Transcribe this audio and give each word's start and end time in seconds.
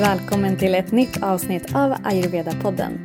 välkommen 0.00 0.56
till 0.56 0.74
ett 0.74 0.92
nytt 0.92 1.22
avsnitt 1.22 1.74
av 1.74 1.92
Ayurveda-podden. 1.92 2.98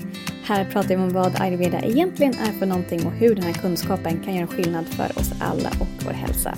Här 0.43 0.65
pratar 0.65 0.89
vi 0.89 0.95
om 0.95 1.13
vad 1.13 1.41
ayurveda 1.41 1.79
egentligen 1.79 2.33
är 2.33 2.59
för 2.59 2.65
någonting 2.65 3.05
och 3.05 3.11
hur 3.11 3.35
den 3.35 3.43
här 3.43 3.53
kunskapen 3.53 4.23
kan 4.23 4.35
göra 4.35 4.47
skillnad 4.47 4.87
för 4.87 5.19
oss 5.19 5.31
alla 5.39 5.69
och 5.69 6.05
vår 6.05 6.11
hälsa. 6.11 6.57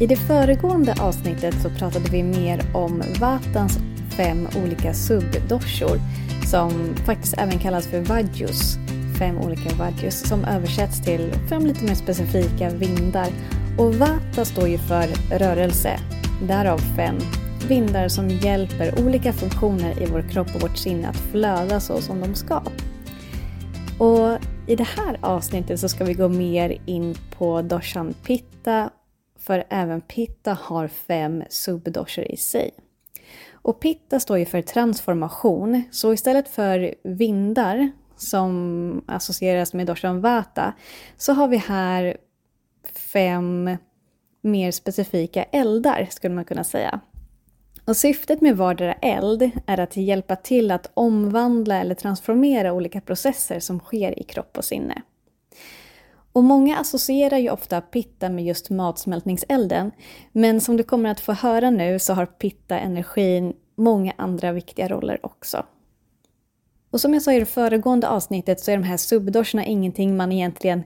I 0.00 0.06
det 0.06 0.16
föregående 0.16 0.94
avsnittet 1.00 1.54
så 1.62 1.70
pratade 1.70 2.10
vi 2.10 2.22
mer 2.22 2.62
om 2.74 3.02
Vatans 3.20 3.78
fem 4.16 4.48
olika 4.64 4.94
subdoshor 4.94 5.98
som 6.50 6.94
faktiskt 7.06 7.38
även 7.38 7.58
kallas 7.58 7.86
för 7.86 8.00
vajus. 8.00 8.76
Fem 9.18 9.38
olika 9.38 9.74
vajus 9.74 10.28
som 10.28 10.44
översätts 10.44 11.04
till 11.04 11.32
fem 11.48 11.66
lite 11.66 11.84
mer 11.84 11.94
specifika 11.94 12.70
vindar. 12.70 13.28
Och 13.78 13.94
Vata 13.94 14.44
står 14.44 14.68
ju 14.68 14.78
för 14.78 15.06
rörelse, 15.38 16.00
därav 16.48 16.78
fem 16.96 17.18
vindar 17.68 18.08
som 18.08 18.28
hjälper 18.28 19.04
olika 19.04 19.32
funktioner 19.32 20.02
i 20.02 20.06
vår 20.06 20.30
kropp 20.30 20.54
och 20.54 20.60
vårt 20.60 20.76
sinne 20.76 21.08
att 21.08 21.16
flöda 21.16 21.80
så 21.80 22.00
som 22.00 22.20
de 22.20 22.34
ska. 22.34 22.62
Och 23.98 24.38
i 24.66 24.76
det 24.76 24.88
här 24.88 25.18
avsnittet 25.20 25.80
så 25.80 25.88
ska 25.88 26.04
vi 26.04 26.14
gå 26.14 26.28
mer 26.28 26.82
in 26.86 27.14
på 27.38 27.62
doshan 27.62 28.14
pitta, 28.26 28.90
för 29.38 29.64
även 29.70 30.00
pitta 30.00 30.58
har 30.60 30.88
fem 30.88 31.42
subdoshor 31.48 32.24
i 32.24 32.36
sig. 32.36 32.70
Och 33.52 33.80
pitta 33.80 34.20
står 34.20 34.38
ju 34.38 34.44
för 34.44 34.62
transformation, 34.62 35.82
så 35.90 36.12
istället 36.12 36.48
för 36.48 36.94
vindar 37.04 37.90
som 38.16 39.04
associeras 39.06 39.74
med 39.74 39.86
doshan 39.86 40.20
vata 40.20 40.72
så 41.16 41.32
har 41.32 41.48
vi 41.48 41.56
här 41.56 42.16
fem 43.12 43.76
mer 44.40 44.70
specifika 44.70 45.42
eldar 45.42 46.08
skulle 46.10 46.34
man 46.34 46.44
kunna 46.44 46.64
säga. 46.64 47.00
Och 47.84 47.96
syftet 47.96 48.40
med 48.40 48.56
vardera 48.56 48.92
eld 48.92 49.50
är 49.66 49.80
att 49.80 49.96
hjälpa 49.96 50.36
till 50.36 50.70
att 50.70 50.90
omvandla 50.94 51.80
eller 51.80 51.94
transformera 51.94 52.72
olika 52.72 53.00
processer 53.00 53.60
som 53.60 53.78
sker 53.80 54.18
i 54.18 54.22
kropp 54.22 54.58
och 54.58 54.64
sinne. 54.64 55.02
Och 56.32 56.44
många 56.44 56.78
associerar 56.78 57.38
ju 57.38 57.50
ofta 57.50 57.80
pitta 57.80 58.28
med 58.28 58.44
just 58.44 58.70
matsmältningselden, 58.70 59.90
men 60.32 60.60
som 60.60 60.76
du 60.76 60.82
kommer 60.82 61.10
att 61.10 61.20
få 61.20 61.32
höra 61.32 61.70
nu 61.70 61.98
så 61.98 62.14
har 62.14 62.26
pitta-energin 62.26 63.52
många 63.76 64.12
andra 64.16 64.52
viktiga 64.52 64.88
roller 64.88 65.26
också. 65.26 65.66
Och 66.90 67.00
som 67.00 67.14
jag 67.14 67.22
sa 67.22 67.32
i 67.32 67.40
det 67.40 67.46
föregående 67.46 68.08
avsnittet 68.08 68.60
så 68.60 68.70
är 68.70 68.76
de 68.76 68.84
här 68.84 68.96
subdoscherna 68.96 69.64
ingenting 69.64 70.16
man 70.16 70.32
egentligen 70.32 70.82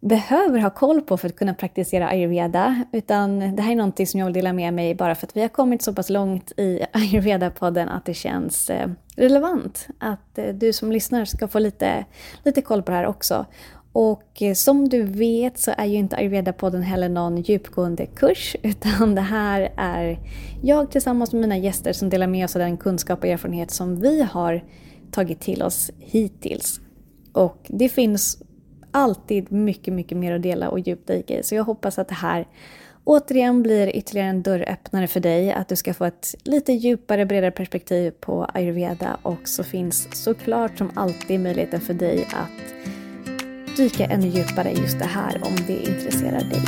behöver 0.00 0.58
ha 0.58 0.70
koll 0.70 1.00
på 1.00 1.16
för 1.16 1.28
att 1.28 1.36
kunna 1.36 1.54
praktisera 1.54 2.08
ayurveda. 2.08 2.84
Utan 2.92 3.56
det 3.56 3.62
här 3.62 3.72
är 3.72 3.76
någonting 3.76 4.06
som 4.06 4.20
jag 4.20 4.26
vill 4.26 4.34
dela 4.34 4.52
med 4.52 4.74
mig 4.74 4.94
bara 4.94 5.14
för 5.14 5.26
att 5.26 5.36
vi 5.36 5.40
har 5.40 5.48
kommit 5.48 5.82
så 5.82 5.94
pass 5.94 6.10
långt 6.10 6.52
i 6.56 6.80
ayurveda-podden 6.92 7.88
att 7.88 8.04
det 8.04 8.14
känns 8.14 8.70
eh, 8.70 8.90
relevant. 9.16 9.88
Att 9.98 10.38
eh, 10.38 10.54
du 10.54 10.72
som 10.72 10.92
lyssnar 10.92 11.24
ska 11.24 11.48
få 11.48 11.58
lite, 11.58 12.04
lite 12.44 12.62
koll 12.62 12.82
på 12.82 12.90
det 12.90 12.96
här 12.96 13.06
också. 13.06 13.46
Och 13.92 14.42
eh, 14.42 14.54
som 14.54 14.88
du 14.88 15.02
vet 15.02 15.58
så 15.58 15.72
är 15.76 15.86
ju 15.86 15.96
inte 15.96 16.16
ayurveda-podden 16.16 16.82
heller 16.82 17.08
någon 17.08 17.42
djupgående 17.42 18.06
kurs 18.06 18.56
utan 18.62 19.14
det 19.14 19.20
här 19.20 19.72
är 19.76 20.18
jag 20.62 20.90
tillsammans 20.90 21.32
med 21.32 21.40
mina 21.40 21.58
gäster 21.58 21.92
som 21.92 22.10
delar 22.10 22.26
med 22.26 22.44
oss 22.44 22.56
av 22.56 22.60
den 22.60 22.76
kunskap 22.76 23.18
och 23.18 23.26
erfarenhet 23.28 23.70
som 23.70 24.00
vi 24.00 24.22
har 24.22 24.64
tagit 25.10 25.40
till 25.40 25.62
oss 25.62 25.90
hittills. 25.98 26.80
Och 27.32 27.66
det 27.68 27.88
finns 27.88 28.42
alltid 28.90 29.52
mycket, 29.52 29.94
mycket 29.94 30.18
mer 30.18 30.32
att 30.34 30.42
dela 30.42 30.68
och 30.68 30.78
djupdyka 30.78 31.38
i. 31.38 31.42
Så 31.42 31.54
jag 31.54 31.64
hoppas 31.64 31.98
att 31.98 32.08
det 32.08 32.14
här 32.14 32.46
återigen 33.04 33.62
blir 33.62 33.96
ytterligare 33.96 34.28
en 34.28 34.42
dörröppnare 34.42 35.06
för 35.06 35.20
dig. 35.20 35.52
Att 35.52 35.68
du 35.68 35.76
ska 35.76 35.94
få 35.94 36.04
ett 36.04 36.34
lite 36.44 36.72
djupare, 36.72 37.26
bredare 37.26 37.50
perspektiv 37.50 38.10
på 38.10 38.44
ayurveda. 38.44 39.18
Och 39.22 39.48
så 39.48 39.64
finns 39.64 40.24
såklart 40.24 40.78
som 40.78 40.90
alltid 40.94 41.40
möjligheten 41.40 41.80
för 41.80 41.94
dig 41.94 42.26
att 42.32 43.76
dyka 43.76 44.04
ännu 44.04 44.26
djupare 44.26 44.70
i 44.70 44.78
just 44.78 44.98
det 44.98 45.04
här 45.04 45.40
om 45.44 45.56
det 45.66 45.76
intresserar 45.76 46.40
dig. 46.40 46.62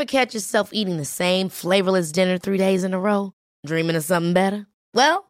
Have 0.00 0.06
catch 0.06 0.34
yourself 0.34 0.70
eating 0.72 0.96
the 0.96 1.04
same 1.04 1.50
flavorless 1.50 2.12
dinner 2.12 2.38
three 2.38 2.58
days 2.58 2.84
in 2.84 2.94
a 2.94 2.98
row? 2.98 3.32
Dreaming 3.66 3.96
of 3.96 4.04
something 4.04 4.32
better? 4.32 4.66
Well, 4.94 5.29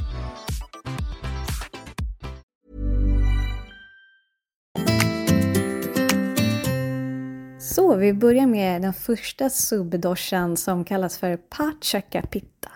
Så 7.71 7.95
vi 7.95 8.13
börjar 8.13 8.45
med 8.45 8.81
den 8.81 8.93
första 8.93 9.49
subdoshan 9.49 10.57
som 10.57 10.83
kallas 10.85 11.17
för 11.17 11.37
Pachaka 11.37 12.21
Pitta. 12.21 12.69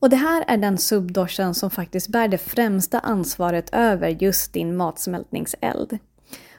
Och 0.00 0.10
det 0.10 0.16
här 0.16 0.44
är 0.48 0.56
den 0.56 0.78
subdoshan 0.78 1.54
som 1.54 1.70
faktiskt 1.70 2.08
bär 2.08 2.28
det 2.28 2.38
främsta 2.38 2.98
ansvaret 2.98 3.70
över 3.72 4.08
just 4.08 4.52
din 4.52 4.76
matsmältningseld. 4.76 5.98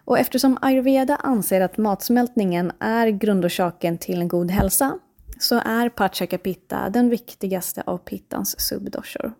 Och 0.05 0.19
eftersom 0.19 0.57
ayurveda 0.61 1.15
anser 1.15 1.61
att 1.61 1.77
matsmältningen 1.77 2.71
är 2.79 3.07
grundorsaken 3.07 3.97
till 3.97 4.21
en 4.21 4.27
god 4.27 4.51
hälsa 4.51 4.99
så 5.39 5.55
är 5.65 5.89
Pachaka 5.89 6.37
Pitta 6.37 6.89
den 6.89 7.09
viktigaste 7.09 7.83
av 7.85 7.97
pittans 7.97 8.59
subdoshor. 8.59 9.33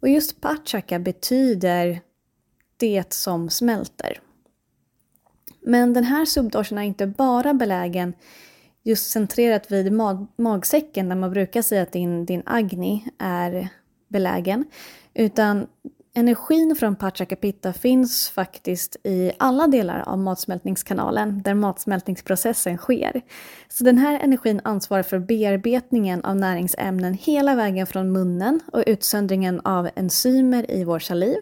Och 0.00 0.08
just 0.08 0.40
Pachaka 0.40 0.98
betyder 0.98 2.00
det 2.76 3.12
som 3.12 3.50
smälter. 3.50 4.20
Men 5.70 5.92
den 5.92 6.04
här 6.04 6.24
subdorsen 6.24 6.78
är 6.78 6.82
inte 6.82 7.06
bara 7.06 7.54
belägen 7.54 8.14
just 8.82 9.10
centrerat 9.10 9.72
vid 9.72 9.92
mag 9.92 10.26
magsäcken 10.36 11.08
där 11.08 11.16
man 11.16 11.30
brukar 11.30 11.62
säga 11.62 11.82
att 11.82 11.92
din, 11.92 12.26
din 12.26 12.42
agni 12.46 13.06
är 13.18 13.68
belägen. 14.08 14.64
Utan 15.14 15.66
energin 16.14 16.76
från 16.76 16.96
Pachakapitta 16.96 17.72
finns 17.72 18.30
faktiskt 18.30 18.96
i 19.04 19.32
alla 19.38 19.66
delar 19.66 20.00
av 20.06 20.18
matsmältningskanalen 20.18 21.42
där 21.42 21.54
matsmältningsprocessen 21.54 22.76
sker. 22.78 23.20
Så 23.68 23.84
den 23.84 23.98
här 23.98 24.20
energin 24.20 24.60
ansvarar 24.64 25.02
för 25.02 25.18
bearbetningen 25.18 26.24
av 26.24 26.36
näringsämnen 26.36 27.14
hela 27.14 27.54
vägen 27.54 27.86
från 27.86 28.12
munnen 28.12 28.60
och 28.72 28.84
utsöndringen 28.86 29.60
av 29.60 29.90
enzymer 29.96 30.70
i 30.70 30.84
vår 30.84 30.98
saliv 30.98 31.36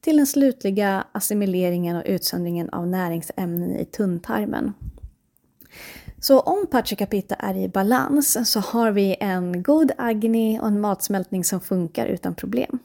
till 0.00 0.16
den 0.16 0.26
slutliga 0.26 1.04
assimileringen 1.12 1.96
och 1.96 2.02
utsöndringen 2.06 2.70
av 2.70 2.86
näringsämnen 2.86 3.76
i 3.76 3.84
tunntarmen. 3.84 4.72
Så 6.20 6.40
om 6.40 6.66
Pachakapita 6.66 7.34
är 7.34 7.56
i 7.56 7.68
balans 7.68 8.52
så 8.52 8.60
har 8.60 8.90
vi 8.90 9.16
en 9.20 9.62
god 9.62 9.92
agni 9.98 10.60
och 10.60 10.66
en 10.66 10.80
matsmältning 10.80 11.44
som 11.44 11.60
funkar 11.60 12.06
utan 12.06 12.34
problem. 12.34 12.78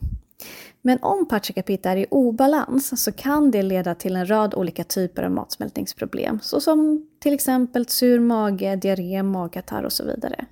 Men 0.81 0.99
om 1.01 1.27
Pachakapita 1.27 1.91
är 1.91 1.97
i 1.97 2.05
obalans 2.09 3.03
så 3.03 3.11
kan 3.11 3.51
det 3.51 3.61
leda 3.61 3.95
till 3.95 4.15
en 4.15 4.29
rad 4.29 4.55
olika 4.55 4.83
typer 4.83 5.23
av 5.23 5.31
matsmältningsproblem 5.31 6.39
såsom 6.41 7.07
till 7.19 7.33
exempel 7.33 7.87
sur 7.87 8.19
mage, 8.19 8.75
diarré, 8.75 9.23
magkatarr 9.23 9.83
och 9.83 9.93
så 9.93 10.05
vidare. 10.05 10.45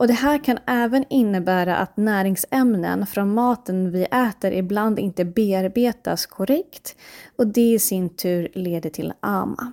Och 0.00 0.06
det 0.06 0.12
här 0.12 0.44
kan 0.44 0.58
även 0.66 1.04
innebära 1.10 1.76
att 1.76 1.96
näringsämnen 1.96 3.06
från 3.06 3.34
maten 3.34 3.90
vi 3.90 4.04
äter 4.04 4.52
ibland 4.52 4.98
inte 4.98 5.24
bearbetas 5.24 6.26
korrekt 6.26 6.96
och 7.36 7.46
det 7.46 7.72
i 7.72 7.78
sin 7.78 8.16
tur 8.16 8.48
leder 8.54 8.90
till 8.90 9.12
ama. 9.20 9.72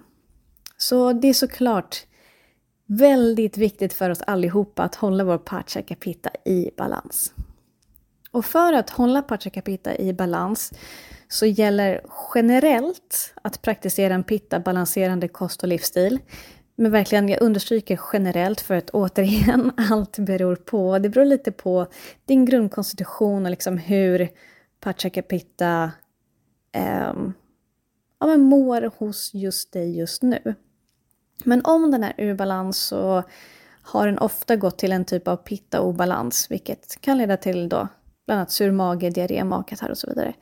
Så 0.77 1.13
det 1.13 1.27
är 1.27 1.33
såklart 1.33 2.06
väldigt 2.85 3.57
viktigt 3.57 3.94
för 3.94 4.09
oss 4.09 4.21
allihopa 4.21 4.83
att 4.83 4.95
hålla 4.95 5.24
vår 5.24 5.38
Pachakapita 5.38 6.29
i 6.45 6.69
balans. 6.77 7.33
Och 8.31 8.45
för 8.45 8.74
att 8.74 8.89
hålla 8.89 9.21
Pachakapita 9.21 9.97
i 9.97 10.13
balans 10.13 10.74
så 11.27 11.45
gäller 11.45 12.01
generellt 12.35 13.33
att 13.41 13.62
praktisera 13.62 14.13
en 14.13 14.24
pitta-balanserande 14.24 15.27
kost 15.27 15.63
och 15.63 15.69
livsstil 15.69 16.19
men 16.79 16.91
verkligen, 16.91 17.29
jag 17.29 17.41
understryker 17.41 18.00
generellt 18.13 18.62
för 18.62 18.75
att 18.75 18.89
återigen, 18.89 19.71
allt 19.91 20.19
beror 20.19 20.56
på. 20.56 21.00
Det 21.00 21.09
beror 21.09 21.25
lite 21.25 21.51
på 21.51 21.88
din 22.25 22.45
grundkonstitution 22.45 23.45
och 23.45 23.51
liksom 23.51 23.77
hur 23.77 24.29
Pachacapita 24.79 25.91
eh, 26.71 27.13
ja, 28.19 28.27
men 28.27 28.41
mår 28.41 28.91
hos 28.97 29.33
just 29.33 29.74
dig 29.74 29.97
just 29.97 30.21
nu. 30.24 30.56
Men 31.44 31.65
om 31.65 31.91
den 31.91 32.03
är 32.03 32.13
ur 32.18 32.35
balans 32.35 32.77
så 32.77 33.24
har 33.81 34.07
den 34.07 34.18
ofta 34.18 34.56
gått 34.56 34.77
till 34.77 34.91
en 34.91 35.06
typ 35.06 35.27
av 35.27 35.35
pitta-obalans, 35.35 36.51
vilket 36.51 37.01
kan 37.01 37.18
leda 37.18 37.38
till 37.38 37.69
då 37.69 37.88
bland 38.25 38.39
annat 38.39 38.51
sur 38.51 38.71
mage, 38.71 39.09
diarré, 39.09 39.44
magkatarr 39.44 39.89
och 39.89 39.97
så 39.97 40.07
vidare. 40.07 40.33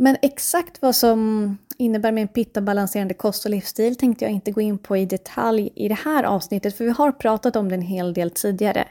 Men 0.00 0.16
exakt 0.22 0.82
vad 0.82 0.96
som 0.96 1.56
innebär 1.78 2.12
med 2.12 2.22
en 2.22 2.28
pitta-balanserande 2.28 3.14
kost 3.14 3.44
och 3.44 3.50
livsstil 3.50 3.96
tänkte 3.96 4.24
jag 4.24 4.32
inte 4.32 4.50
gå 4.50 4.60
in 4.60 4.78
på 4.78 4.96
i 4.96 5.06
detalj 5.06 5.72
i 5.74 5.88
det 5.88 5.98
här 6.04 6.24
avsnittet, 6.24 6.76
för 6.76 6.84
vi 6.84 6.90
har 6.90 7.12
pratat 7.12 7.56
om 7.56 7.68
det 7.68 7.74
en 7.74 7.82
hel 7.82 8.14
del 8.14 8.30
tidigare. 8.30 8.88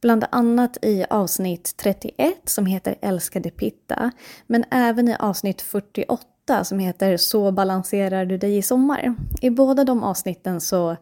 Bland 0.00 0.24
annat 0.30 0.84
i 0.84 1.04
avsnitt 1.10 1.74
31 1.76 2.34
som 2.44 2.66
heter 2.66 2.96
Älskade 3.00 3.50
pitta, 3.50 4.10
men 4.46 4.64
även 4.70 5.08
i 5.08 5.16
avsnitt 5.18 5.62
48 5.62 6.64
som 6.64 6.78
heter 6.78 7.16
Så 7.16 7.52
balanserar 7.52 8.26
du 8.26 8.38
dig 8.38 8.56
i 8.56 8.62
sommar. 8.62 9.14
I 9.40 9.50
båda 9.50 9.84
de 9.84 10.02
avsnitten 10.02 10.60
så 10.60 10.96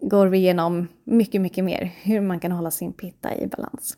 går 0.00 0.26
vi 0.26 0.38
igenom 0.38 0.88
mycket, 1.04 1.40
mycket 1.40 1.64
mer 1.64 1.92
hur 2.02 2.20
man 2.20 2.40
kan 2.40 2.52
hålla 2.52 2.70
sin 2.70 2.92
pitta 2.92 3.36
i 3.36 3.46
balans. 3.46 3.96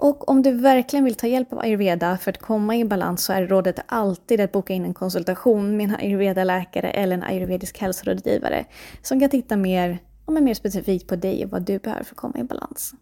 Och 0.00 0.28
om 0.28 0.42
du 0.42 0.52
verkligen 0.52 1.04
vill 1.04 1.14
ta 1.14 1.26
hjälp 1.26 1.52
av 1.52 1.58
ayurveda 1.58 2.18
för 2.18 2.30
att 2.30 2.38
komma 2.38 2.76
i 2.76 2.84
balans 2.84 3.24
så 3.24 3.32
är 3.32 3.46
rådet 3.46 3.80
alltid 3.86 4.40
att 4.40 4.52
boka 4.52 4.72
in 4.72 4.84
en 4.84 4.94
konsultation 4.94 5.76
med 5.76 5.84
en 5.84 5.96
ayurveda-läkare 5.96 6.90
eller 6.90 7.14
en 7.14 7.22
ayurvedisk 7.22 7.78
hälsorådgivare 7.78 8.64
som 9.02 9.20
kan 9.20 9.30
titta 9.30 9.56
mer, 9.56 9.98
mer 10.26 10.54
specifikt 10.54 11.06
på 11.08 11.16
dig 11.16 11.44
och 11.44 11.50
vad 11.50 11.62
du 11.62 11.78
behöver 11.78 12.04
för 12.04 12.14
att 12.14 12.16
komma 12.16 12.38
i 12.38 12.44
balans. 12.44 12.94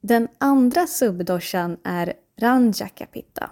Den 0.00 0.28
andra 0.38 0.86
subdoshan 0.86 1.76
är 1.84 2.12
Ranjakapita. 2.40 3.50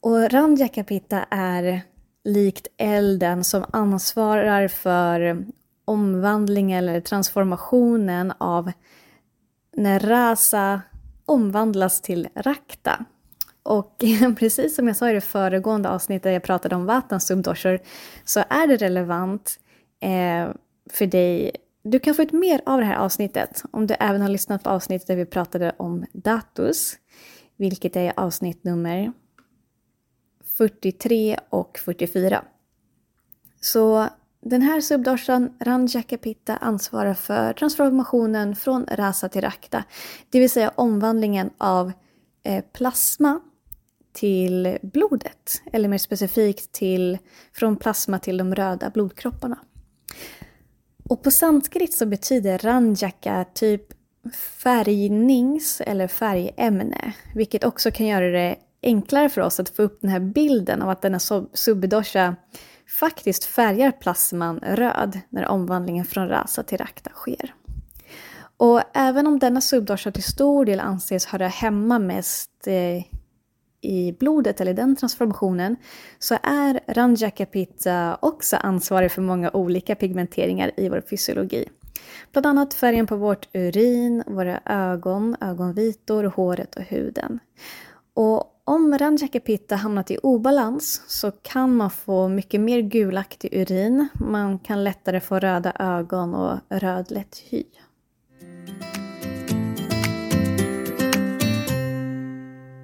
Och 0.00 0.30
Ranjakapita 0.30 1.26
är 1.30 1.80
likt 2.24 2.66
elden 2.76 3.44
som 3.44 3.64
ansvarar 3.70 4.68
för 4.68 5.44
omvandling 5.84 6.72
eller 6.72 7.00
transformationen 7.00 8.32
av 8.38 8.72
när 9.76 10.00
rasa 10.00 10.82
omvandlas 11.26 12.00
till 12.00 12.28
rakta. 12.34 13.04
Och 13.62 13.96
precis 14.38 14.76
som 14.76 14.86
jag 14.86 14.96
sa 14.96 15.10
i 15.10 15.12
det 15.12 15.20
föregående 15.20 15.88
avsnittet 15.88 16.22
där 16.22 16.30
jag 16.30 16.42
pratade 16.42 16.76
om 16.76 16.86
Vatansubdosjor. 16.86 17.78
så 18.24 18.40
är 18.50 18.66
det 18.66 18.76
relevant 18.76 19.60
eh, 20.00 20.54
för 20.90 21.06
dig. 21.06 21.56
Du 21.82 21.98
kan 21.98 22.14
få 22.14 22.22
ut 22.22 22.32
mer 22.32 22.60
av 22.66 22.78
det 22.78 22.84
här 22.84 22.96
avsnittet 22.96 23.62
om 23.70 23.86
du 23.86 23.94
även 24.00 24.20
har 24.20 24.28
lyssnat 24.28 24.62
på 24.62 24.70
avsnittet 24.70 25.06
där 25.06 25.16
vi 25.16 25.26
pratade 25.26 25.72
om 25.76 26.06
datus, 26.12 26.94
vilket 27.56 27.96
är 27.96 28.12
avsnitt 28.16 28.64
nummer 28.64 29.12
43 30.56 31.38
och 31.48 31.78
44. 31.78 32.44
Så 33.60 34.08
den 34.44 34.62
här 34.62 34.80
subdoshan, 34.80 35.52
Ranjakapita, 35.60 36.56
ansvarar 36.56 37.14
för 37.14 37.52
transformationen 37.52 38.56
från 38.56 38.86
rasa 38.90 39.28
till 39.28 39.40
rakta. 39.40 39.84
Det 40.30 40.40
vill 40.40 40.50
säga 40.50 40.72
omvandlingen 40.74 41.50
av 41.58 41.92
eh, 42.44 42.64
plasma 42.72 43.40
till 44.12 44.78
blodet. 44.82 45.62
Eller 45.72 45.88
mer 45.88 45.98
specifikt 45.98 46.72
till, 46.72 47.18
från 47.52 47.76
plasma 47.76 48.18
till 48.18 48.36
de 48.36 48.54
röda 48.54 48.90
blodkropparna. 48.90 49.58
Och 51.08 51.22
på 51.22 51.30
sanskrit 51.30 51.94
så 51.94 52.06
betyder 52.06 52.58
ranjaka 52.58 53.46
typ 53.54 53.82
färgnings 54.34 55.80
eller 55.80 56.08
färgämne. 56.08 57.12
Vilket 57.34 57.64
också 57.64 57.90
kan 57.90 58.06
göra 58.06 58.30
det 58.30 58.56
enklare 58.82 59.28
för 59.28 59.40
oss 59.40 59.60
att 59.60 59.68
få 59.68 59.82
upp 59.82 60.00
den 60.00 60.10
här 60.10 60.20
bilden 60.20 60.82
av 60.82 60.90
att 60.90 61.02
denna 61.02 61.18
subdosha 61.52 62.36
faktiskt 62.98 63.44
färgar 63.44 63.92
plasman 63.92 64.60
röd 64.62 65.20
när 65.28 65.46
omvandlingen 65.46 66.04
från 66.04 66.28
rasa 66.28 66.62
till 66.62 66.78
rakta 66.78 67.10
sker. 67.10 67.54
Och 68.56 68.82
även 68.94 69.26
om 69.26 69.38
denna 69.38 69.60
subdosha 69.60 70.10
till 70.10 70.22
stor 70.22 70.64
del 70.64 70.80
anses 70.80 71.26
höra 71.26 71.48
hemma 71.48 71.98
mest 71.98 72.66
eh, 72.66 73.04
i 73.80 74.16
blodet 74.20 74.60
eller 74.60 74.74
den 74.74 74.96
transformationen 74.96 75.76
så 76.18 76.38
är 76.42 76.80
Ranjakapita 76.86 78.18
också 78.20 78.56
ansvarig 78.56 79.12
för 79.12 79.22
många 79.22 79.50
olika 79.50 79.94
pigmenteringar 79.94 80.70
i 80.76 80.88
vår 80.88 81.02
fysiologi. 81.10 81.68
Bland 82.32 82.46
annat 82.46 82.74
färgen 82.74 83.06
på 83.06 83.16
vårt 83.16 83.48
urin, 83.52 84.22
våra 84.26 84.60
ögon, 84.64 85.36
ögonvitor, 85.40 86.24
håret 86.24 86.76
och 86.76 86.82
huden. 86.82 87.38
Och 88.14 88.51
om 88.64 88.98
Ranjakapitta 88.98 89.76
hamnat 89.76 90.10
i 90.10 90.18
obalans 90.18 91.02
så 91.06 91.30
kan 91.30 91.76
man 91.76 91.90
få 91.90 92.28
mycket 92.28 92.60
mer 92.60 92.80
gulaktig 92.80 93.48
urin, 93.52 94.08
man 94.14 94.58
kan 94.58 94.84
lättare 94.84 95.20
få 95.20 95.38
röda 95.38 95.72
ögon 95.78 96.34
och 96.34 96.58
röd 96.68 97.10
lätt 97.10 97.38
hy. 97.38 97.64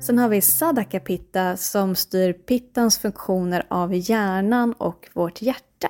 Sen 0.07 0.19
har 0.19 0.29
vi 0.29 0.41
Sadaka 0.41 1.01
Pitta 1.01 1.57
som 1.57 1.95
styr 1.95 2.33
pittans 2.33 2.99
funktioner 2.99 3.67
av 3.69 3.95
hjärnan 3.95 4.73
och 4.73 5.09
vårt 5.13 5.43
hjärta. 5.43 5.89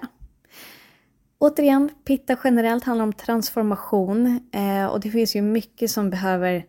Återigen, 1.39 1.91
pitta 2.05 2.37
generellt 2.45 2.85
handlar 2.85 3.05
om 3.05 3.13
transformation 3.13 4.41
eh, 4.53 4.87
och 4.87 5.01
det 5.01 5.11
finns 5.11 5.37
ju 5.37 5.43
mycket 5.43 5.91
som 5.91 6.11
behöver 6.11 6.65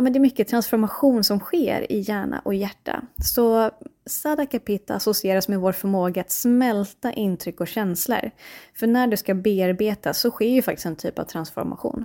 ja, 0.00 0.02
men 0.02 0.12
det 0.12 0.18
är 0.18 0.20
mycket 0.20 0.48
transformation 0.48 1.24
som 1.24 1.40
sker 1.40 1.92
i 1.92 2.00
hjärna 2.00 2.42
och 2.44 2.54
hjärta. 2.54 3.02
Så 3.24 3.70
Sadakapita 4.06 4.94
associeras 4.94 5.48
med 5.48 5.60
vår 5.60 5.72
förmåga 5.72 6.20
att 6.20 6.30
smälta 6.30 7.12
intryck 7.12 7.60
och 7.60 7.68
känslor. 7.68 8.30
För 8.74 8.86
när 8.86 9.06
det 9.06 9.16
ska 9.16 9.34
bearbetas 9.34 10.20
så 10.20 10.30
sker 10.30 10.48
ju 10.48 10.62
faktiskt 10.62 10.86
en 10.86 10.96
typ 10.96 11.18
av 11.18 11.24
transformation. 11.24 12.04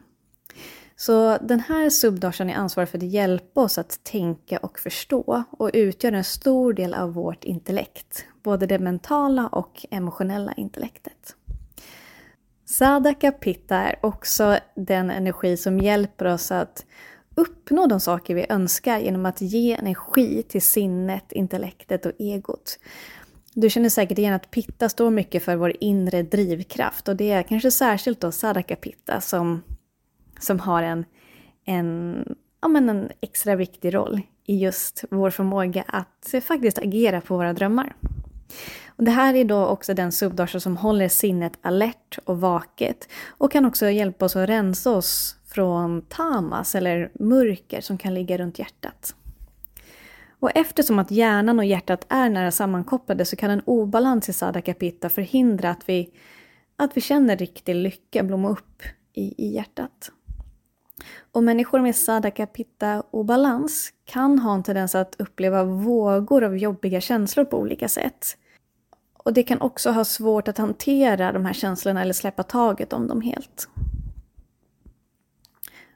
Så 0.95 1.37
den 1.37 1.59
här 1.59 1.89
subdarsan 1.89 2.49
är 2.49 2.55
ansvarig 2.55 2.89
för 2.89 2.97
att 2.97 3.03
hjälpa 3.03 3.61
oss 3.61 3.77
att 3.77 4.03
tänka 4.03 4.57
och 4.57 4.79
förstå 4.79 5.43
och 5.51 5.71
utgör 5.73 6.11
en 6.11 6.23
stor 6.23 6.73
del 6.73 6.93
av 6.93 7.13
vårt 7.13 7.43
intellekt. 7.43 8.25
Både 8.43 8.65
det 8.65 8.79
mentala 8.79 9.47
och 9.47 9.85
emotionella 9.91 10.53
intellektet. 10.53 11.35
Sadaka 12.65 13.31
Pitta 13.31 13.75
är 13.75 14.05
också 14.05 14.57
den 14.75 15.11
energi 15.11 15.57
som 15.57 15.79
hjälper 15.79 16.25
oss 16.25 16.51
att 16.51 16.85
uppnå 17.35 17.87
de 17.87 17.99
saker 17.99 18.35
vi 18.35 18.45
önskar 18.49 18.99
genom 18.99 19.25
att 19.25 19.41
ge 19.41 19.73
energi 19.73 20.43
till 20.43 20.61
sinnet, 20.61 21.31
intellektet 21.31 22.05
och 22.05 22.11
egot. 22.19 22.79
Du 23.53 23.69
känner 23.69 23.89
säkert 23.89 24.17
igen 24.17 24.33
att 24.33 24.51
pitta 24.51 24.89
står 24.89 25.09
mycket 25.09 25.43
för 25.43 25.55
vår 25.55 25.73
inre 25.79 26.23
drivkraft 26.23 27.07
och 27.07 27.15
det 27.15 27.31
är 27.31 27.43
kanske 27.43 27.71
särskilt 27.71 28.19
då 28.19 28.31
Sadaka 28.31 28.75
Pitta 28.75 29.21
som, 29.21 29.63
som 30.39 30.59
har 30.59 30.83
en, 30.83 31.05
en, 31.65 32.35
ja 32.61 32.67
men 32.67 32.89
en 32.89 33.09
extra 33.21 33.55
viktig 33.55 33.93
roll 33.93 34.21
i 34.45 34.57
just 34.57 35.03
vår 35.09 35.29
förmåga 35.29 35.83
att 35.87 36.33
faktiskt 36.43 36.77
agera 36.77 37.21
på 37.21 37.37
våra 37.37 37.53
drömmar. 37.53 37.95
Och 38.87 39.03
det 39.03 39.11
här 39.11 39.33
är 39.33 39.45
då 39.45 39.65
också 39.65 39.93
den 39.93 40.11
subdasha 40.11 40.59
som 40.59 40.77
håller 40.77 41.09
sinnet 41.09 41.53
alert 41.61 42.19
och 42.25 42.41
vaket 42.41 43.09
och 43.27 43.51
kan 43.51 43.65
också 43.65 43.89
hjälpa 43.89 44.25
oss 44.25 44.35
att 44.35 44.49
rensa 44.49 44.91
oss 44.91 45.35
från 45.55 46.01
tamas 46.01 46.75
eller 46.75 47.11
mörker 47.13 47.81
som 47.81 47.97
kan 47.97 48.13
ligga 48.13 48.37
runt 48.37 48.59
hjärtat. 48.59 49.15
Och 50.39 50.51
eftersom 50.55 50.99
att 50.99 51.11
hjärnan 51.11 51.59
och 51.59 51.65
hjärtat 51.65 52.05
är 52.09 52.29
nära 52.29 52.51
sammankopplade 52.51 53.25
så 53.25 53.35
kan 53.35 53.51
en 53.51 53.61
obalans 53.65 54.29
i 54.29 54.33
Sadakapitta 54.33 55.09
förhindra 55.09 55.69
att 55.69 55.89
vi, 55.89 56.09
att 56.75 56.97
vi 56.97 57.01
känner 57.01 57.37
riktig 57.37 57.75
lycka 57.75 58.23
blomma 58.23 58.49
upp 58.49 58.83
i, 59.13 59.45
i 59.45 59.55
hjärtat. 59.55 60.11
Och 61.31 61.43
människor 61.43 61.79
med 61.79 61.95
Sadakapitta-obalans 61.95 63.89
kan 64.05 64.39
ha 64.39 64.53
en 64.53 64.63
tendens 64.63 64.95
att 64.95 65.15
uppleva 65.19 65.63
vågor 65.63 66.43
av 66.43 66.57
jobbiga 66.57 67.01
känslor 67.01 67.45
på 67.45 67.59
olika 67.59 67.87
sätt. 67.87 68.37
Och 69.17 69.33
det 69.33 69.43
kan 69.43 69.61
också 69.61 69.91
ha 69.91 70.05
svårt 70.05 70.47
att 70.47 70.57
hantera 70.57 71.31
de 71.31 71.45
här 71.45 71.53
känslorna 71.53 72.01
eller 72.01 72.13
släppa 72.13 72.43
taget 72.43 72.93
om 72.93 73.07
dem 73.07 73.21
helt. 73.21 73.69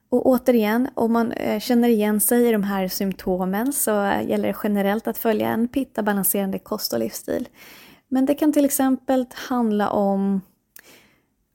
Och 0.10 0.26
återigen, 0.26 0.90
om 0.94 1.14
man 1.14 1.32
eh, 1.32 1.60
känner 1.60 1.90
igen 1.90 2.20
sig 2.20 2.48
i 2.48 2.52
de 2.52 2.64
här 2.64 2.88
symptomen 2.88 3.74
så 3.74 4.04
eh, 4.04 4.30
gäller 4.30 4.48
det 4.48 4.58
generellt 4.64 5.08
att 5.08 5.18
följa 5.18 5.50
en 5.50 5.68
pitta-balanserande 5.68 6.60
kost 6.60 6.94
och 6.94 7.00
livsstil. 7.00 7.48
Men 8.08 8.26
det 8.26 8.36
kan 8.36 8.54
till 8.54 8.66
exempel 8.66 9.26
handla 9.34 9.90
om 9.90 10.42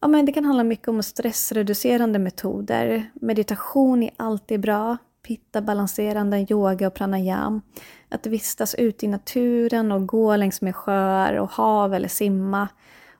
Ja, 0.04 0.08
men 0.08 0.26
det 0.26 0.32
kan 0.32 0.44
handla 0.44 0.64
mycket 0.64 0.88
om 0.88 1.02
stressreducerande 1.02 2.18
metoder. 2.18 3.10
Meditation 3.14 4.02
är 4.02 4.10
alltid 4.16 4.60
bra. 4.60 4.96
Pitta-balanserande 5.26 6.46
yoga 6.50 6.86
och 6.86 6.94
pranayam. 6.94 7.62
Att 8.08 8.26
vistas 8.26 8.74
ute 8.74 9.06
i 9.06 9.08
naturen 9.08 9.92
och 9.92 10.06
gå 10.06 10.36
längs 10.36 10.60
med 10.60 10.76
sjöar 10.76 11.34
och 11.34 11.50
hav 11.50 11.94
eller 11.94 12.08
simma. 12.08 12.68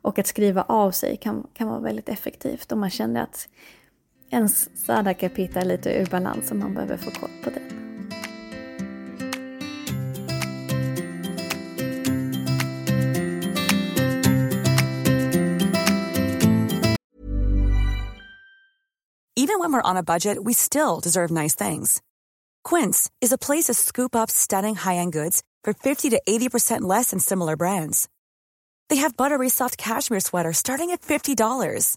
Och 0.03 0.19
att 0.19 0.26
skriva 0.26 0.62
av 0.62 0.91
sig 0.91 1.17
kan, 1.17 1.47
kan 1.55 1.69
vara 1.69 1.81
väldigt 1.81 2.09
effektivt 2.09 2.73
om 2.73 2.81
man 2.81 2.91
känner 2.91 3.23
att 3.23 3.49
ens 4.35 4.69
sadakapita 4.75 5.61
är 5.61 5.64
lite 5.64 5.91
ur 5.91 6.07
balans 6.07 6.50
och 6.50 6.57
man 6.57 6.75
behöver 6.75 6.97
få 6.97 7.11
koll 7.11 7.31
på 7.45 7.50
den. 7.50 7.62
Even 19.37 19.59
when 19.61 19.73
we're 19.73 19.91
on 19.91 19.97
a 19.97 20.03
budget, 20.03 20.43
we 20.43 20.55
still 20.55 21.00
deserve 21.00 21.31
nice 21.31 21.55
things. 21.55 22.00
Quince 22.64 23.11
is 23.21 23.33
a 23.33 23.38
place 23.38 23.64
to 23.64 23.75
scoop 23.75 24.17
up 24.17 24.31
stunning 24.31 24.75
high-end 24.75 25.12
goods 25.12 25.43
for 25.64 25.75
50 25.75 26.11
to 26.11 26.23
80% 26.26 26.81
less 26.81 27.11
than 27.11 27.21
similar 27.21 27.57
brands. 27.57 28.09
They 28.88 28.97
have 28.97 29.17
buttery 29.17 29.50
soft 29.50 29.76
cashmere 29.76 30.21
sweaters 30.21 30.59
starting 30.59 30.91
at 30.93 31.03
$50, 31.03 31.97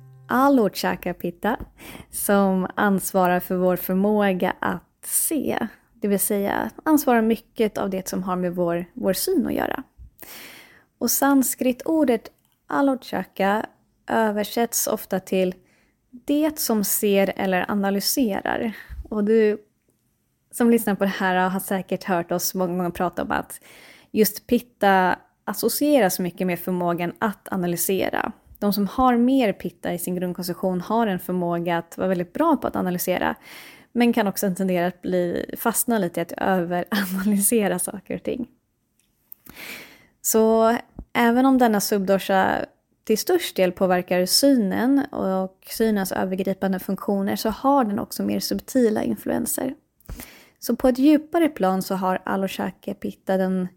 Alo 0.31 0.69
Chakapita 0.73 1.57
som 2.09 2.67
ansvarar 2.75 3.39
för 3.39 3.55
vår 3.55 3.75
förmåga 3.75 4.53
att 4.59 5.05
se. 5.05 5.67
Det 5.93 6.07
vill 6.07 6.19
säga 6.19 6.71
ansvarar 6.85 7.21
mycket 7.21 7.77
av 7.77 7.89
det 7.89 8.07
som 8.07 8.23
har 8.23 8.35
med 8.35 8.55
vår, 8.55 8.85
vår 8.93 9.13
syn 9.13 9.47
att 9.47 9.53
göra. 9.53 9.83
Och 10.97 11.11
sanskritordet 11.11 12.31
alochaka 12.67 13.65
översätts 14.07 14.87
ofta 14.87 15.19
till 15.19 15.55
det 16.11 16.59
som 16.59 16.83
ser 16.83 17.33
eller 17.35 17.71
analyserar. 17.71 18.77
Och 19.09 19.23
du 19.23 19.57
som 20.51 20.69
lyssnar 20.69 20.95
på 20.95 21.03
det 21.03 21.09
här 21.09 21.49
har 21.49 21.59
säkert 21.59 22.03
hört 22.03 22.31
oss 22.31 22.53
många 22.53 22.77
gånger 22.77 22.89
prata 22.89 23.21
om 23.23 23.31
att 23.31 23.61
just 24.11 24.47
pitta 24.47 25.19
associeras 25.43 26.19
mycket 26.19 26.47
med 26.47 26.59
förmågan 26.59 27.13
att 27.19 27.47
analysera. 27.51 28.31
De 28.61 28.73
som 28.73 28.87
har 28.87 29.17
mer 29.17 29.53
pitta 29.53 29.93
i 29.93 29.99
sin 29.99 30.15
grundkonstitution 30.15 30.81
har 30.81 31.07
en 31.07 31.19
förmåga 31.19 31.77
att 31.77 31.97
vara 31.97 32.07
väldigt 32.07 32.33
bra 32.33 32.57
på 32.57 32.67
att 32.67 32.75
analysera. 32.75 33.35
Men 33.91 34.13
kan 34.13 34.27
också 34.27 34.55
tendera 34.55 34.87
att 34.87 35.01
bli, 35.01 35.45
fastna 35.57 35.97
lite 35.97 36.19
i 36.19 36.21
att 36.21 36.31
överanalysera 36.31 37.79
saker 37.89 38.15
och 38.15 38.23
ting. 38.23 38.47
Så 40.21 40.77
även 41.13 41.45
om 41.45 41.57
denna 41.57 41.81
subdosha 41.81 42.65
till 43.03 43.17
störst 43.17 43.55
del 43.55 43.71
påverkar 43.71 44.25
synen 44.25 45.05
och 45.11 45.67
synens 45.69 46.11
övergripande 46.11 46.79
funktioner 46.79 47.35
så 47.35 47.49
har 47.49 47.83
den 47.83 47.99
också 47.99 48.23
mer 48.23 48.39
subtila 48.39 49.03
influenser. 49.03 49.75
Så 50.59 50.75
på 50.75 50.87
ett 50.87 50.99
djupare 50.99 51.49
plan 51.49 51.81
så 51.81 51.95
har 51.95 52.21
Aloshake 52.25 52.93
Pitta 52.93 53.37
den 53.37 53.67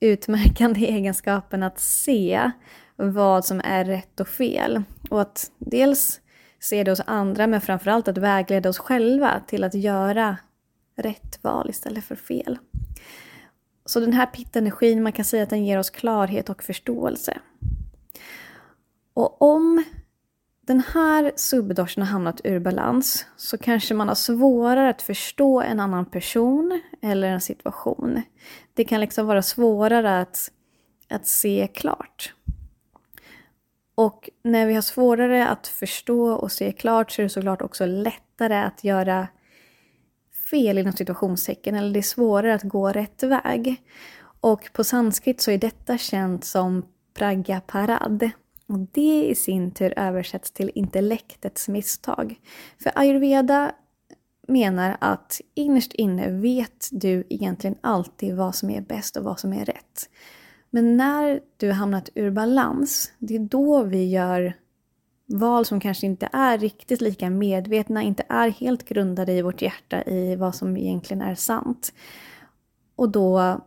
utmärkande 0.00 0.80
egenskapen 0.88 1.62
att 1.62 1.80
se 1.80 2.50
vad 3.10 3.44
som 3.44 3.60
är 3.64 3.84
rätt 3.84 4.20
och 4.20 4.28
fel. 4.28 4.82
Och 5.10 5.20
att 5.20 5.50
dels 5.58 6.20
se 6.60 6.84
det 6.84 6.90
hos 6.90 7.00
andra 7.06 7.46
men 7.46 7.60
framförallt 7.60 8.08
att 8.08 8.18
vägleda 8.18 8.68
oss 8.68 8.78
själva 8.78 9.40
till 9.46 9.64
att 9.64 9.74
göra 9.74 10.36
rätt 10.96 11.38
val 11.42 11.70
istället 11.70 12.04
för 12.04 12.16
fel. 12.16 12.58
Så 13.84 14.00
den 14.00 14.12
här 14.12 14.26
pittenergin, 14.26 15.02
man 15.02 15.12
kan 15.12 15.24
säga 15.24 15.42
att 15.42 15.50
den 15.50 15.64
ger 15.64 15.78
oss 15.78 15.90
klarhet 15.90 16.48
och 16.48 16.62
förståelse. 16.62 17.38
Och 19.14 19.42
om 19.42 19.84
den 20.66 20.82
här 20.94 21.32
subdoshan 21.36 22.02
har 22.02 22.12
hamnat 22.12 22.40
ur 22.44 22.60
balans 22.60 23.26
så 23.36 23.58
kanske 23.58 23.94
man 23.94 24.08
har 24.08 24.14
svårare 24.14 24.90
att 24.90 25.02
förstå 25.02 25.60
en 25.60 25.80
annan 25.80 26.06
person 26.06 26.80
eller 27.02 27.28
en 27.28 27.40
situation. 27.40 28.22
Det 28.74 28.84
kan 28.84 29.00
liksom 29.00 29.26
vara 29.26 29.42
svårare 29.42 30.20
att, 30.20 30.50
att 31.10 31.26
se 31.26 31.68
klart. 31.74 32.34
Och 33.94 34.30
när 34.42 34.66
vi 34.66 34.74
har 34.74 34.82
svårare 34.82 35.48
att 35.48 35.66
förstå 35.66 36.32
och 36.32 36.52
se 36.52 36.72
klart 36.72 37.10
så 37.10 37.22
är 37.22 37.24
det 37.24 37.30
såklart 37.30 37.62
också 37.62 37.86
lättare 37.86 38.54
att 38.54 38.84
göra 38.84 39.28
fel 40.50 40.78
inom 40.78 40.92
situationstecken 40.92 41.74
eller 41.74 41.92
det 41.92 42.00
är 42.00 42.02
svårare 42.02 42.54
att 42.54 42.62
gå 42.62 42.88
rätt 42.88 43.22
väg. 43.22 43.82
Och 44.40 44.70
på 44.72 44.84
sanskrit 44.84 45.40
så 45.40 45.50
är 45.50 45.58
detta 45.58 45.98
känt 45.98 46.44
som 46.44 46.86
pragya 47.14 47.60
parad. 47.60 48.30
Och 48.66 48.78
det 48.78 49.24
i 49.24 49.34
sin 49.34 49.70
tur 49.70 49.98
översätts 49.98 50.50
till 50.50 50.70
intellektets 50.74 51.68
misstag. 51.68 52.34
För 52.82 52.92
ayurveda 52.94 53.72
menar 54.48 54.96
att 55.00 55.40
innerst 55.54 55.92
inne 55.92 56.30
vet 56.30 56.88
du 56.90 57.26
egentligen 57.28 57.76
alltid 57.80 58.36
vad 58.36 58.54
som 58.54 58.70
är 58.70 58.80
bäst 58.80 59.16
och 59.16 59.24
vad 59.24 59.40
som 59.40 59.52
är 59.52 59.64
rätt. 59.64 60.08
Men 60.74 60.96
när 60.96 61.40
du 61.56 61.66
har 61.66 61.74
hamnat 61.74 62.08
ur 62.14 62.30
balans, 62.30 63.12
det 63.18 63.34
är 63.34 63.38
då 63.38 63.82
vi 63.82 64.10
gör 64.10 64.54
val 65.26 65.64
som 65.64 65.80
kanske 65.80 66.06
inte 66.06 66.28
är 66.32 66.58
riktigt 66.58 67.00
lika 67.00 67.30
medvetna, 67.30 68.02
inte 68.02 68.24
är 68.28 68.48
helt 68.48 68.88
grundade 68.88 69.32
i 69.32 69.42
vårt 69.42 69.62
hjärta 69.62 70.02
i 70.02 70.36
vad 70.36 70.54
som 70.54 70.76
egentligen 70.76 71.22
är 71.22 71.34
sant. 71.34 71.92
Och 72.96 73.10
då, 73.10 73.60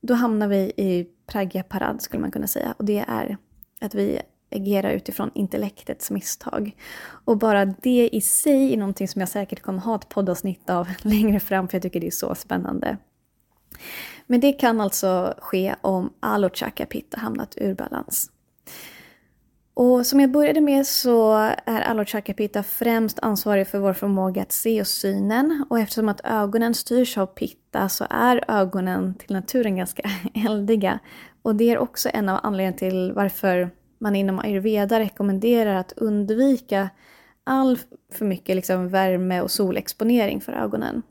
då 0.00 0.14
hamnar 0.14 0.48
vi 0.48 0.72
i 0.76 1.08
pragya 1.26 1.62
parad 1.62 2.02
skulle 2.02 2.20
man 2.20 2.30
kunna 2.30 2.46
säga. 2.46 2.74
Och 2.78 2.84
det 2.84 3.04
är 3.08 3.36
att 3.80 3.94
vi 3.94 4.20
agerar 4.50 4.90
utifrån 4.90 5.30
intellektets 5.34 6.10
misstag. 6.10 6.76
Och 7.24 7.38
bara 7.38 7.64
det 7.64 8.08
i 8.12 8.20
sig 8.20 8.72
är 8.72 8.76
någonting 8.76 9.08
som 9.08 9.20
jag 9.20 9.28
säkert 9.28 9.62
kommer 9.62 9.80
ha 9.80 9.94
ett 9.94 10.08
poddavsnitt 10.08 10.70
av 10.70 10.88
längre 11.02 11.40
fram 11.40 11.68
för 11.68 11.76
jag 11.76 11.82
tycker 11.82 12.00
det 12.00 12.06
är 12.06 12.10
så 12.10 12.34
spännande. 12.34 12.98
Men 14.26 14.40
det 14.40 14.52
kan 14.52 14.80
alltså 14.80 15.34
ske 15.38 15.74
om 15.80 16.12
Alochaka 16.20 16.86
Pitta 16.86 17.20
hamnat 17.20 17.54
ur 17.56 17.74
balans. 17.74 18.30
Och 19.76 20.06
som 20.06 20.20
jag 20.20 20.30
började 20.30 20.60
med 20.60 20.86
så 20.86 21.32
är 21.64 21.80
Alochakapita 21.80 22.62
främst 22.62 23.18
ansvarig 23.22 23.68
för 23.68 23.78
vår 23.78 23.92
förmåga 23.92 24.42
att 24.42 24.52
se 24.52 24.80
och 24.80 24.86
synen. 24.86 25.64
Och 25.70 25.78
eftersom 25.78 26.08
att 26.08 26.20
ögonen 26.24 26.74
styrs 26.74 27.18
av 27.18 27.26
pitta 27.26 27.88
så 27.88 28.06
är 28.10 28.44
ögonen 28.48 29.14
till 29.14 29.32
naturen 29.32 29.76
ganska 29.76 30.02
eldiga. 30.46 30.98
Och 31.42 31.56
det 31.56 31.70
är 31.70 31.78
också 31.78 32.10
en 32.12 32.28
av 32.28 32.40
anledningarna 32.42 32.76
till 32.78 33.12
varför 33.12 33.70
man 33.98 34.16
inom 34.16 34.38
ayurveda 34.38 35.00
rekommenderar 35.00 35.74
att 35.74 35.92
undvika 35.96 36.90
all 37.44 37.78
för 38.12 38.24
mycket 38.24 38.56
liksom 38.56 38.88
värme 38.88 39.40
och 39.40 39.50
solexponering 39.50 40.40
för 40.40 40.52
ögonen. 40.52 41.02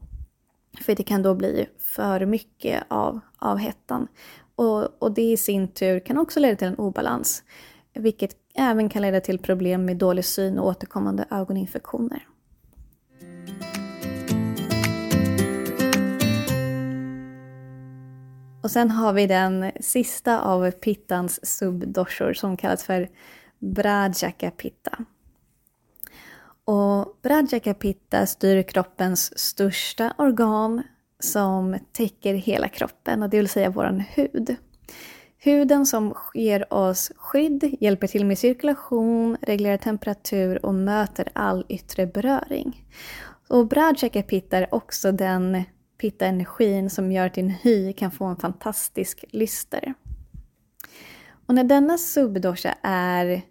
För 0.82 0.96
det 0.96 1.03
kan 1.03 1.24
då 1.24 1.36
bli 1.36 1.65
för 1.77 2.25
mycket 2.25 2.84
av, 2.88 3.20
av 3.38 3.58
hettan. 3.58 4.08
Och, 4.56 5.03
och 5.03 5.12
det 5.12 5.32
i 5.32 5.38
sin 5.38 5.68
tur 5.68 6.00
kan 6.00 6.18
också 6.18 6.39
leda 6.39 6.56
till 6.56 6.68
en 6.68 6.75
obalans. 6.75 7.44
Vilket 7.94 8.36
även 8.56 8.89
kan 8.89 9.01
leda 9.01 9.22
till 9.22 9.39
problem 9.39 9.86
med 9.86 9.98
dålig 9.98 10.25
syn 10.25 10.60
och 10.60 10.68
återkommande 10.68 11.25
ögoninfektioner. 11.32 12.27
Och 18.63 18.72
sen 18.72 18.92
har 18.92 19.13
vi 19.13 19.27
den 19.27 19.72
sista 19.80 20.42
av 20.42 20.72
pittans 20.72 21.46
subdoshor 21.46 22.34
som 22.34 22.58
kallas 22.58 22.84
för 22.84 23.10
Brajaka 23.60 24.51
pitta. 24.51 25.06
Och 26.65 27.20
brajakapitta 27.22 28.25
styr 28.25 28.63
kroppens 28.63 29.39
största 29.39 30.13
organ 30.17 30.84
som 31.20 31.77
täcker 31.91 32.34
hela 32.34 32.67
kroppen, 32.67 33.24
och 33.24 33.29
det 33.29 33.38
vill 33.38 33.50
säga 33.50 33.70
vår 33.70 34.03
hud. 34.15 34.55
Huden 35.38 35.86
som 35.86 36.13
ger 36.34 36.74
oss 36.74 37.12
skydd, 37.15 37.77
hjälper 37.79 38.08
till 38.08 38.25
med 38.25 38.38
cirkulation, 38.38 39.38
reglerar 39.41 39.77
temperatur 39.77 40.65
och 40.65 40.75
möter 40.75 41.27
all 41.34 41.65
yttre 41.70 42.08
beröring. 42.08 42.86
Och 43.50 43.67
brajakapitta 43.67 44.58
är 44.58 44.75
också 44.75 45.12
den 45.12 45.63
pitta-energin 46.01 46.89
som 46.89 47.12
gör 47.12 47.25
att 47.25 47.34
din 47.34 47.50
hy 47.50 47.93
kan 47.93 48.12
få 48.12 48.25
en 48.25 48.36
fantastisk 48.36 49.25
lyster. 49.29 49.93
Och 51.48 51.55
när 51.55 51.63
denna 51.63 51.98
subdosha 51.98 52.75
är 52.82 53.41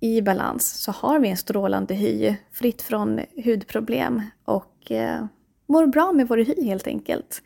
i 0.00 0.22
balans 0.22 0.82
så 0.82 0.92
har 0.92 1.18
vi 1.18 1.28
en 1.28 1.36
strålande 1.36 1.94
hy, 1.94 2.36
fritt 2.52 2.82
från 2.82 3.20
hudproblem 3.44 4.22
och 4.44 4.90
eh, 4.90 5.24
mår 5.66 5.86
bra 5.86 6.12
med 6.12 6.28
vår 6.28 6.36
hy 6.36 6.64
helt 6.64 6.86
enkelt. 6.86 7.42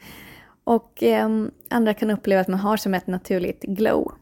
Och 0.65 1.03
eh, 1.03 1.29
andra 1.71 1.95
kan 1.95 2.11
uppleva 2.11 2.41
att 2.41 2.49
man 2.49 2.61
har 2.61 2.77
som 2.77 2.95
ett 2.95 3.07
naturligt 3.07 3.63
glow. 3.63 4.13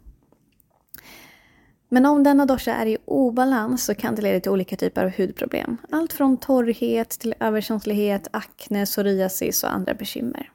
Men 1.88 2.06
om 2.06 2.22
denna 2.22 2.46
dosha 2.46 2.74
är 2.74 2.86
i 2.86 2.96
obalans 3.04 3.84
så 3.84 3.94
kan 3.94 4.14
det 4.14 4.22
leda 4.22 4.40
till 4.40 4.50
olika 4.50 4.76
typer 4.76 5.04
av 5.04 5.10
hudproblem. 5.10 5.76
Allt 5.90 6.12
från 6.12 6.36
torrhet 6.36 7.10
till 7.10 7.34
överkänslighet, 7.40 8.28
akne, 8.30 8.86
psoriasis 8.86 9.64
och 9.64 9.72
andra 9.72 9.94
bekymmer. 9.94 10.50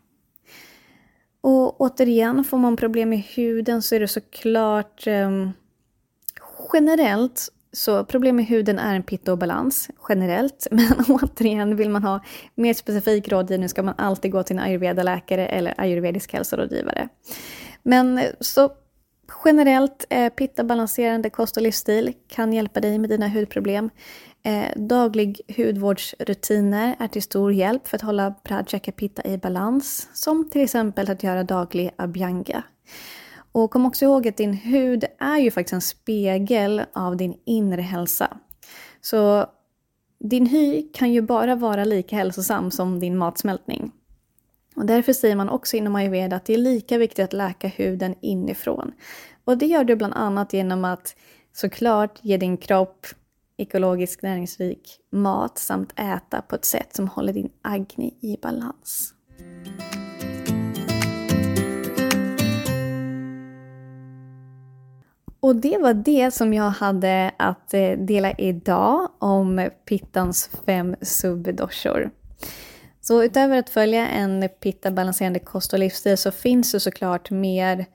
Och 1.42 1.82
återigen, 1.82 2.44
får 2.44 2.58
man 2.58 2.76
problem 2.76 3.10
med 3.10 3.20
huden 3.20 3.82
så 3.82 3.96
är 3.96 4.00
det 4.00 4.08
såklart 4.08 5.08
eh, 5.08 5.50
generellt 6.74 7.50
så 7.76 8.06
problem 8.06 8.36
med 8.36 8.46
huden 8.46 8.80
är 8.80 8.96
en 8.96 9.04
pitta-obalans 9.04 9.90
generellt. 10.10 10.68
Men 10.72 11.06
återigen, 11.08 11.76
vill 11.76 11.90
man 11.90 12.04
ha 12.04 12.20
mer 12.56 12.74
specifik 12.74 13.30
rådgivning 13.30 13.70
ska 13.70 13.84
man 13.84 13.96
alltid 13.98 14.32
gå 14.32 14.44
till 14.44 14.58
en 14.58 14.64
ayurveda-läkare 14.64 15.48
eller 15.48 15.74
ayurvedisk 15.78 16.34
hälsorådgivare. 16.34 17.10
Men 17.84 18.22
så 18.40 18.70
generellt, 19.46 20.06
eh, 20.10 20.30
pitta-balanserande 20.30 21.30
kost 21.30 21.58
och 21.58 21.64
livsstil 21.64 22.14
kan 22.28 22.54
hjälpa 22.54 22.80
dig 22.80 23.00
med 23.00 23.10
dina 23.10 23.28
hudproblem. 23.28 23.90
Eh, 24.44 24.66
daglig 24.76 25.42
hudvårdsrutiner 25.58 26.96
är 27.00 27.08
till 27.08 27.24
stor 27.24 27.54
hjälp 27.54 27.88
för 27.88 27.96
att 27.98 28.02
hålla 28.02 28.32
Prajaka 28.44 28.92
Pitta 28.92 29.24
i 29.28 29.38
balans. 29.38 30.10
Som 30.14 30.50
till 30.50 30.62
exempel 30.62 31.12
att 31.12 31.24
göra 31.24 31.44
daglig 31.44 31.92
abhyanga. 31.96 32.64
Och 33.56 33.72
kom 33.72 33.86
också 33.86 34.06
ihåg 34.06 34.28
att 34.28 34.38
din 34.38 34.54
hud 34.54 35.06
är 35.20 35.38
ju 35.38 35.52
faktiskt 35.52 35.74
en 35.74 35.82
spegel 35.82 36.82
av 36.94 37.18
din 37.18 37.36
inre 37.46 37.82
hälsa. 37.82 38.38
Så 39.02 39.46
din 40.20 40.46
hy 40.46 40.82
kan 40.94 41.14
ju 41.14 41.22
bara 41.22 41.56
vara 41.56 41.86
lika 41.86 42.16
hälsosam 42.16 42.72
som 42.72 43.00
din 43.00 43.18
matsmältning. 43.18 43.92
Och 44.76 44.86
därför 44.86 45.14
säger 45.14 45.36
man 45.36 45.50
också 45.50 45.78
inom 45.78 45.96
ayurveda 45.96 46.36
att 46.36 46.46
det 46.46 46.54
är 46.54 46.58
lika 46.58 46.98
viktigt 46.98 47.26
att 47.26 47.34
läka 47.34 47.68
huden 47.68 48.16
inifrån. 48.22 48.92
Och 49.46 49.58
det 49.58 49.66
gör 49.66 49.84
du 49.84 49.96
bland 49.96 50.14
annat 50.14 50.54
genom 50.54 50.86
att 50.86 51.16
såklart 51.54 52.20
ge 52.22 52.38
din 52.38 52.58
kropp 52.58 53.08
ekologiskt 53.58 54.22
näringsrik 54.22 55.00
mat 55.12 55.58
samt 55.58 56.00
äta 56.00 56.42
på 56.42 56.56
ett 56.56 56.66
sätt 56.66 56.96
som 56.96 57.08
håller 57.08 57.34
din 57.34 57.50
agni 57.62 58.18
i 58.22 58.38
balans. 58.42 59.14
Och 65.46 65.56
det 65.56 65.78
var 65.78 65.94
det 65.94 66.34
som 66.34 66.54
jag 66.54 66.70
hade 66.70 67.32
att 67.38 67.74
eh, 67.74 67.92
dela 67.92 68.32
idag 68.32 69.10
om 69.20 69.70
Pittans 69.86 70.50
fem 70.66 70.96
subdoshor. 71.02 72.12
Så 73.02 73.24
utöver 73.24 73.58
att 73.58 73.70
följa 73.70 74.08
en 74.08 74.50
pitta-balanserande 74.60 75.40
kost 75.40 75.74
och 75.74 75.80
livsstil 75.80 76.18
så 76.18 76.32
finns 76.32 76.72
det 76.72 76.80
såklart 76.80 77.32
mer 77.32 77.86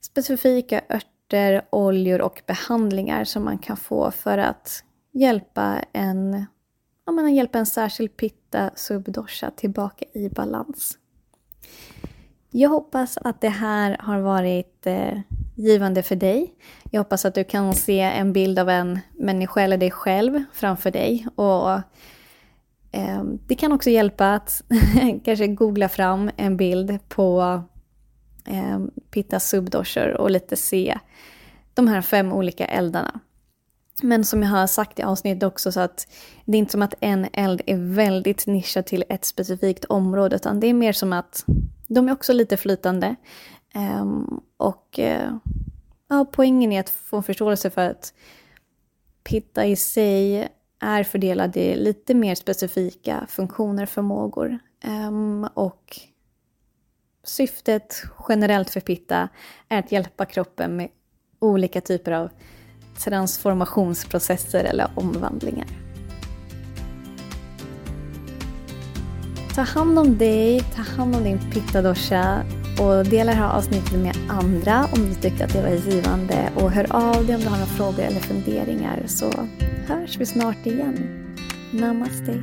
specifika 0.00 0.80
örter, 0.88 1.62
oljor 1.70 2.20
och 2.20 2.42
behandlingar 2.46 3.24
som 3.24 3.44
man 3.44 3.58
kan 3.58 3.76
få 3.76 4.10
för 4.10 4.38
att 4.38 4.84
hjälpa 5.12 5.78
en, 5.92 6.46
ja, 7.06 7.12
men 7.12 7.34
hjälpa 7.34 7.58
en 7.58 7.66
särskild 7.66 8.16
pitta 8.16 8.70
subdosha 8.74 9.50
tillbaka 9.50 10.04
i 10.14 10.28
balans. 10.28 10.98
Jag 12.54 12.70
hoppas 12.70 13.18
att 13.20 13.40
det 13.40 13.48
här 13.48 13.96
har 14.00 14.20
varit 14.20 14.86
eh, 14.86 15.18
givande 15.54 16.02
för 16.02 16.16
dig. 16.16 16.54
Jag 16.90 17.00
hoppas 17.00 17.24
att 17.24 17.34
du 17.34 17.44
kan 17.44 17.74
se 17.74 18.00
en 18.00 18.32
bild 18.32 18.58
av 18.58 18.68
en 18.68 19.00
människa 19.18 19.60
eller 19.60 19.76
dig 19.76 19.90
själv 19.90 20.44
framför 20.52 20.90
dig. 20.90 21.26
Och 21.34 21.70
eh, 22.92 23.22
Det 23.46 23.54
kan 23.54 23.72
också 23.72 23.90
hjälpa 23.90 24.34
att 24.34 24.62
kanske 25.24 25.46
googla 25.46 25.88
fram 25.88 26.30
en 26.36 26.56
bild 26.56 26.98
på 27.08 27.62
eh, 28.46 28.80
Pitta 29.10 29.40
subdoshor 29.40 30.08
och 30.08 30.30
lite 30.30 30.56
se 30.56 30.98
de 31.74 31.88
här 31.88 32.02
fem 32.02 32.32
olika 32.32 32.64
eldarna. 32.64 33.20
Men 34.02 34.24
som 34.24 34.42
jag 34.42 34.50
har 34.50 34.66
sagt 34.66 34.98
i 34.98 35.02
avsnittet 35.02 35.42
också 35.42 35.72
så 35.72 35.80
att 35.80 36.06
det 36.44 36.56
är 36.56 36.58
inte 36.58 36.72
som 36.72 36.82
att 36.82 36.94
en 37.00 37.26
eld 37.32 37.62
är 37.66 37.94
väldigt 37.94 38.46
nischad 38.46 38.86
till 38.86 39.04
ett 39.08 39.24
specifikt 39.24 39.84
område 39.84 40.36
utan 40.36 40.60
det 40.60 40.66
är 40.66 40.74
mer 40.74 40.92
som 40.92 41.12
att 41.12 41.44
de 41.94 42.08
är 42.08 42.12
också 42.12 42.32
lite 42.32 42.56
flytande. 42.56 43.16
Um, 43.74 44.40
och 44.56 44.98
uh, 44.98 45.36
ja, 46.08 46.26
poängen 46.32 46.72
är 46.72 46.80
att 46.80 46.90
få 46.90 47.22
förståelse 47.22 47.70
för 47.70 47.90
att 47.90 48.14
pitta 49.24 49.66
i 49.66 49.76
sig 49.76 50.48
är 50.80 51.04
fördelad 51.04 51.56
i 51.56 51.76
lite 51.76 52.14
mer 52.14 52.34
specifika 52.34 53.26
funktioner, 53.28 53.86
förmågor. 53.86 54.58
Um, 54.84 55.48
och 55.54 55.98
syftet 57.24 58.02
generellt 58.28 58.70
för 58.70 58.80
pitta 58.80 59.28
är 59.68 59.78
att 59.78 59.92
hjälpa 59.92 60.24
kroppen 60.24 60.76
med 60.76 60.88
olika 61.38 61.80
typer 61.80 62.12
av 62.12 62.30
transformationsprocesser 63.04 64.64
eller 64.64 64.90
omvandlingar. 64.94 65.81
Ta 69.54 69.62
hand 69.62 69.98
om 69.98 70.18
dig, 70.18 70.60
ta 70.76 70.82
hand 70.82 71.16
om 71.16 71.24
din 71.24 71.38
pittadosha 71.50 72.42
och 72.80 73.04
dela 73.04 73.30
det 73.32 73.38
här 73.38 73.56
avsnittet 73.56 73.98
med 73.98 74.16
andra 74.28 74.84
om 74.92 75.08
du 75.08 75.14
tyckte 75.14 75.44
att 75.44 75.52
det 75.52 75.62
var 75.62 75.92
givande 75.92 76.50
och 76.56 76.70
hör 76.70 76.96
av 76.96 77.26
dig 77.26 77.34
om 77.34 77.40
du 77.40 77.48
har 77.48 77.56
några 77.56 77.66
frågor 77.66 78.02
eller 78.02 78.20
funderingar 78.20 79.02
så 79.06 79.32
hörs 79.86 80.16
vi 80.16 80.26
snart 80.26 80.66
igen. 80.66 81.24
Namaste! 81.72 82.42